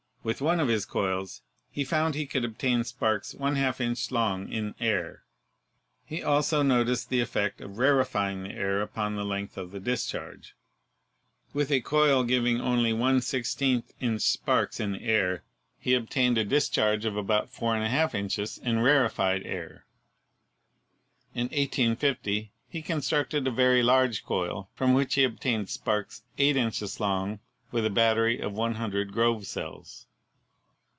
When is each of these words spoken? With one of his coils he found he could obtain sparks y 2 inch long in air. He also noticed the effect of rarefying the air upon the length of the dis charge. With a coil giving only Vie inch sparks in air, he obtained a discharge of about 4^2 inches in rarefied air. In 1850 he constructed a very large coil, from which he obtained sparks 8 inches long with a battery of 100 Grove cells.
With 0.23 0.39
one 0.39 0.59
of 0.59 0.67
his 0.67 0.85
coils 0.85 1.41
he 1.71 1.83
found 1.83 2.13
he 2.13 2.27
could 2.27 2.45
obtain 2.45 2.83
sparks 2.83 3.33
y 3.33 3.59
2 3.71 3.81
inch 3.83 4.11
long 4.11 4.51
in 4.53 4.75
air. 4.79 5.23
He 6.05 6.21
also 6.21 6.61
noticed 6.61 7.09
the 7.09 7.21
effect 7.21 7.59
of 7.59 7.79
rarefying 7.79 8.43
the 8.43 8.51
air 8.53 8.83
upon 8.83 9.15
the 9.15 9.25
length 9.25 9.57
of 9.57 9.71
the 9.71 9.79
dis 9.79 10.05
charge. 10.05 10.53
With 11.55 11.71
a 11.71 11.81
coil 11.81 12.23
giving 12.23 12.61
only 12.61 12.91
Vie 12.91 13.81
inch 13.99 14.21
sparks 14.21 14.79
in 14.79 14.95
air, 14.97 15.43
he 15.79 15.95
obtained 15.95 16.37
a 16.37 16.45
discharge 16.45 17.03
of 17.03 17.17
about 17.17 17.51
4^2 17.51 18.13
inches 18.13 18.59
in 18.59 18.79
rarefied 18.81 19.41
air. 19.43 19.85
In 21.33 21.45
1850 21.45 22.51
he 22.69 22.81
constructed 22.83 23.47
a 23.47 23.51
very 23.51 23.81
large 23.81 24.23
coil, 24.23 24.69
from 24.75 24.93
which 24.93 25.15
he 25.15 25.23
obtained 25.23 25.71
sparks 25.71 26.21
8 26.37 26.57
inches 26.57 26.99
long 26.99 27.39
with 27.71 27.87
a 27.87 27.89
battery 27.89 28.39
of 28.39 28.53
100 28.53 29.11
Grove 29.11 29.47
cells. 29.47 30.05